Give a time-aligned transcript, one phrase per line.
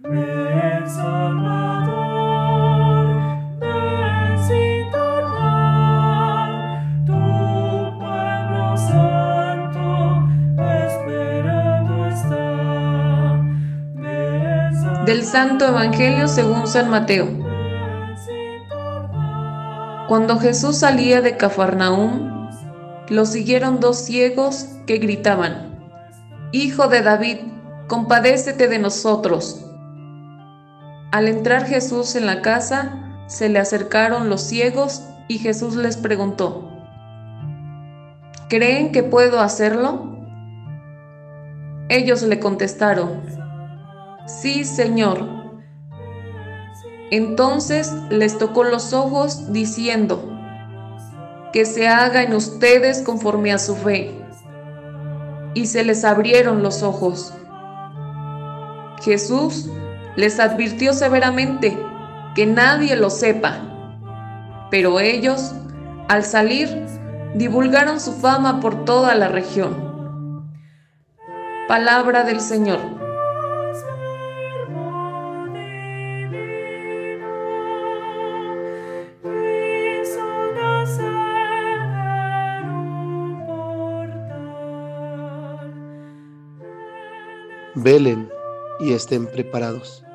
[0.00, 0.10] Del
[15.24, 17.26] Santo Evangelio según San Mateo.
[20.06, 22.48] Cuando Jesús salía de Cafarnaúm,
[23.08, 25.76] lo siguieron dos ciegos que gritaban,
[26.52, 27.38] Hijo de David,
[27.88, 29.67] compadécete de nosotros.
[31.10, 36.70] Al entrar Jesús en la casa, se le acercaron los ciegos y Jesús les preguntó,
[38.48, 40.16] ¿creen que puedo hacerlo?
[41.88, 43.22] Ellos le contestaron,
[44.26, 45.26] Sí, Señor.
[47.10, 50.22] Entonces les tocó los ojos diciendo,
[51.54, 54.14] que se haga en ustedes conforme a su fe.
[55.54, 57.32] Y se les abrieron los ojos.
[59.02, 59.70] Jesús
[60.18, 61.78] les advirtió severamente
[62.34, 65.54] que nadie lo sepa, pero ellos,
[66.08, 66.68] al salir,
[67.36, 70.50] divulgaron su fama por toda la región.
[71.68, 72.80] Palabra del Señor.
[87.76, 88.28] Velen
[88.80, 90.07] y estén preparados.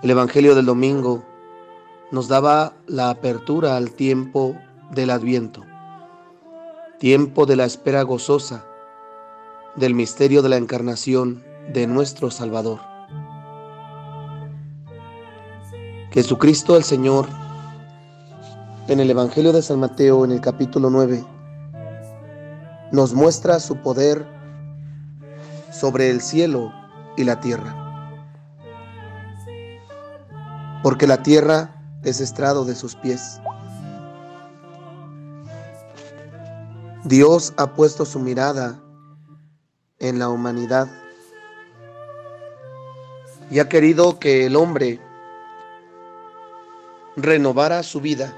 [0.00, 1.24] El Evangelio del domingo
[2.12, 4.54] nos daba la apertura al tiempo
[4.92, 5.64] del Adviento,
[7.00, 8.64] tiempo de la espera gozosa
[9.74, 12.78] del misterio de la encarnación de nuestro Salvador.
[16.12, 17.26] Jesucristo el Señor,
[18.86, 21.24] en el Evangelio de San Mateo, en el capítulo 9,
[22.92, 24.24] nos muestra su poder
[25.72, 26.72] sobre el cielo
[27.16, 27.87] y la tierra.
[30.82, 33.40] Porque la tierra es estrado de sus pies.
[37.04, 38.80] Dios ha puesto su mirada
[39.98, 40.88] en la humanidad
[43.50, 45.00] y ha querido que el hombre
[47.16, 48.36] renovara su vida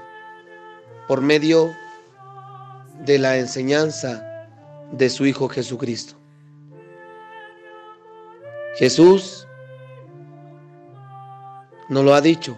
[1.07, 1.71] por medio
[2.99, 4.23] de la enseñanza
[4.91, 6.15] de su Hijo Jesucristo.
[8.77, 9.47] Jesús
[11.91, 12.57] nos lo ha dicho.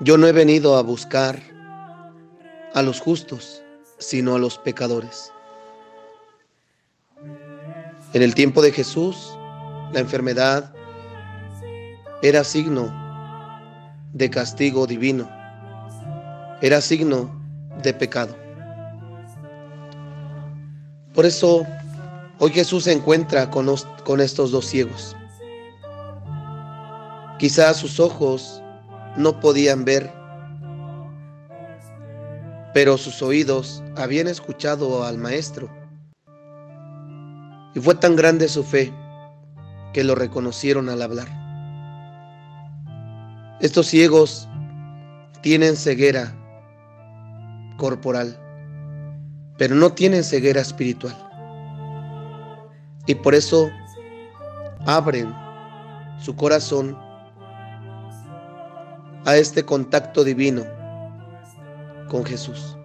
[0.00, 1.38] Yo no he venido a buscar
[2.72, 3.62] a los justos,
[3.98, 5.30] sino a los pecadores.
[8.14, 9.36] En el tiempo de Jesús,
[9.92, 10.72] la enfermedad
[12.22, 12.90] era signo
[14.14, 15.28] de castigo divino,
[16.62, 17.30] era signo
[17.82, 18.34] de pecado.
[21.12, 21.66] Por eso
[22.40, 23.72] Hoy Jesús se encuentra con,
[24.04, 25.16] con estos dos ciegos.
[27.38, 28.62] Quizás sus ojos
[29.16, 30.12] no podían ver,
[32.72, 35.68] pero sus oídos habían escuchado al Maestro.
[37.74, 38.92] Y fue tan grande su fe
[39.92, 41.28] que lo reconocieron al hablar.
[43.60, 44.48] Estos ciegos
[45.42, 46.34] tienen ceguera
[47.78, 48.38] corporal,
[49.58, 51.16] pero no tienen ceguera espiritual
[53.06, 53.70] y por eso
[54.86, 55.34] abren
[56.20, 56.96] su corazón
[59.24, 60.64] a este contacto divino
[62.08, 62.76] con Jesús,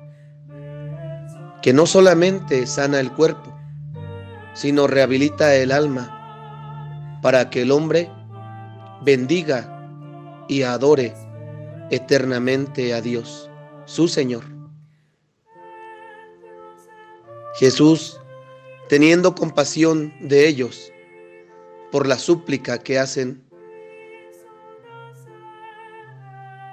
[1.61, 3.53] que no solamente sana el cuerpo,
[4.53, 8.09] sino rehabilita el alma para que el hombre
[9.03, 11.13] bendiga y adore
[11.89, 13.49] eternamente a Dios,
[13.85, 14.43] su Señor.
[17.55, 18.19] Jesús
[18.89, 20.91] teniendo compasión de ellos
[21.91, 23.43] por la súplica que hacen,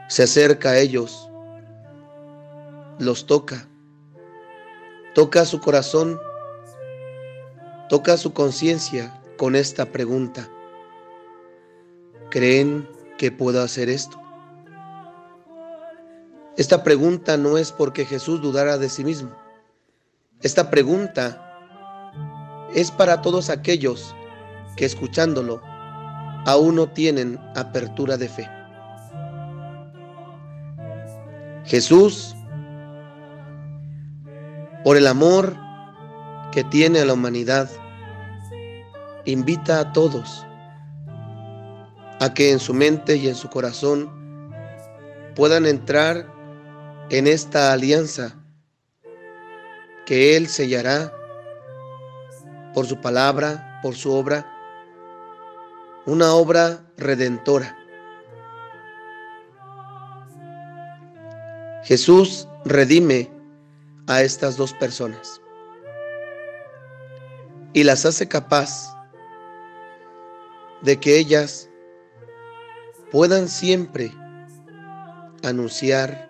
[0.08, 1.28] se acerca a ellos,
[2.98, 3.68] los toca,
[5.14, 6.20] toca su corazón,
[7.88, 10.48] toca su conciencia con esta pregunta.
[12.30, 12.88] ¿Creen
[13.18, 14.20] que puedo hacer esto?
[16.56, 19.30] Esta pregunta no es porque Jesús dudara de sí mismo.
[20.40, 21.42] Esta pregunta
[22.74, 24.14] es para todos aquellos
[24.76, 25.60] que escuchándolo
[26.46, 28.55] aún no tienen apertura de fe.
[31.66, 32.34] Jesús,
[34.84, 35.56] por el amor
[36.52, 37.68] que tiene a la humanidad,
[39.24, 40.46] invita a todos
[42.20, 44.10] a que en su mente y en su corazón
[45.34, 46.32] puedan entrar
[47.10, 48.36] en esta alianza
[50.06, 51.12] que Él sellará
[52.72, 54.52] por su palabra, por su obra
[56.06, 57.76] una obra redentora.
[61.86, 63.30] Jesús redime
[64.08, 65.40] a estas dos personas
[67.74, 68.92] y las hace capaz
[70.82, 71.70] de que ellas
[73.12, 74.12] puedan siempre
[75.44, 76.28] anunciar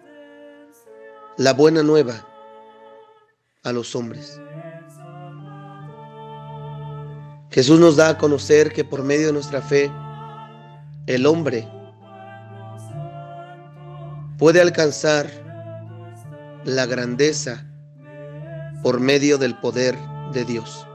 [1.38, 2.28] la buena nueva
[3.62, 4.38] a los hombres.
[7.50, 9.90] Jesús nos da a conocer que por medio de nuestra fe,
[11.06, 11.66] el hombre
[14.36, 15.45] puede alcanzar
[16.66, 17.64] la grandeza
[18.82, 19.96] por medio del poder
[20.32, 20.86] de Dios.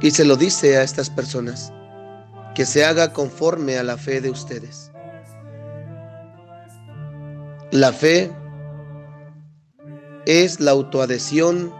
[0.00, 1.72] Y se lo dice a estas personas,
[2.56, 4.90] que se haga conforme a la fe de ustedes.
[7.70, 8.30] La fe
[10.26, 11.72] es la autoadhesión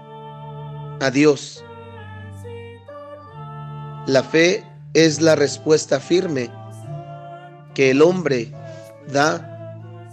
[1.00, 1.64] a Dios.
[4.06, 4.64] La fe
[4.94, 6.50] es la respuesta firme
[7.74, 8.52] que el hombre
[9.12, 9.51] da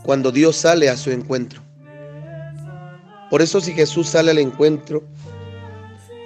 [0.03, 1.61] cuando Dios sale a su encuentro.
[3.29, 5.03] Por eso si Jesús sale al encuentro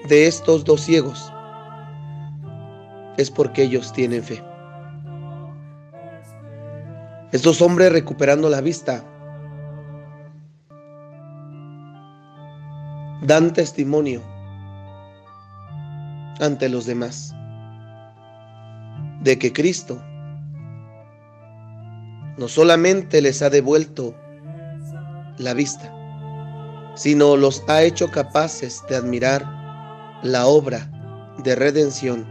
[0.07, 1.31] de estos dos ciegos,
[3.17, 4.43] es porque ellos tienen fe.
[7.31, 9.03] Estos hombres recuperando la vista
[13.23, 14.21] dan testimonio
[16.39, 17.33] ante los demás
[19.21, 20.01] de que Cristo
[22.37, 24.15] no solamente les ha devuelto
[25.37, 25.93] la vista,
[26.95, 29.45] sino los ha hecho capaces de admirar
[30.23, 30.89] la obra
[31.43, 32.27] de redención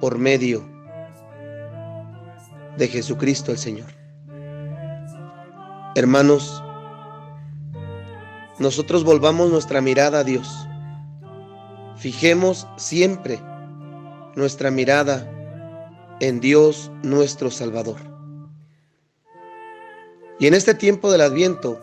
[0.00, 0.68] por medio
[2.76, 3.90] de Jesucristo el Señor.
[5.94, 6.62] Hermanos,
[8.58, 10.68] nosotros volvamos nuestra mirada a Dios.
[11.96, 13.40] Fijemos siempre
[14.34, 15.30] nuestra mirada
[16.20, 18.13] en Dios nuestro Salvador.
[20.38, 21.80] Y en este tiempo del adviento,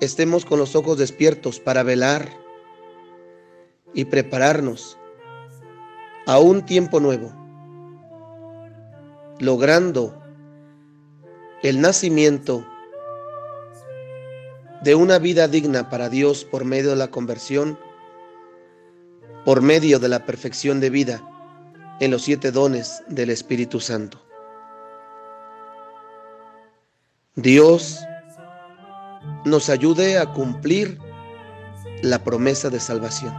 [0.00, 2.28] estemos con los ojos despiertos para velar
[3.94, 4.98] y prepararnos
[6.26, 7.32] a un tiempo nuevo,
[9.38, 10.20] logrando
[11.62, 12.66] el nacimiento
[14.82, 17.78] de una vida digna para Dios por medio de la conversión,
[19.44, 21.22] por medio de la perfección de vida
[22.00, 24.29] en los siete dones del Espíritu Santo.
[27.36, 28.00] Dios
[29.44, 30.98] nos ayude a cumplir
[32.02, 33.32] la promesa de salvación.